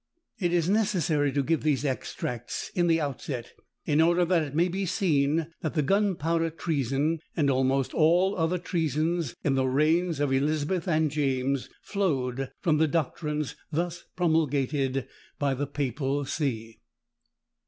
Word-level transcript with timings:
It 0.39 0.51
is 0.51 0.67
necessary 0.67 1.31
to 1.31 1.43
give 1.43 1.61
these 1.61 1.85
extracts 1.85 2.71
in 2.73 2.87
the 2.87 2.99
outset, 2.99 3.53
in 3.85 4.01
order 4.01 4.25
that 4.25 4.41
it 4.41 4.55
may 4.55 4.67
be 4.67 4.87
seen 4.87 5.53
that 5.61 5.75
the 5.75 5.83
gunpowder 5.83 6.49
treason, 6.49 7.19
and 7.37 7.51
almost 7.51 7.93
all 7.93 8.35
other 8.35 8.57
treasons 8.57 9.35
in 9.43 9.53
the 9.53 9.67
reigns 9.67 10.19
of 10.19 10.33
Elizabeth 10.33 10.87
and 10.87 11.11
James, 11.11 11.69
flowed 11.83 12.49
from 12.61 12.79
the 12.79 12.87
doctrines 12.87 13.55
thus 13.71 14.05
promulgated 14.15 15.07
by 15.37 15.53
the 15.53 15.67
papal 15.67 16.25
see. 16.25 16.79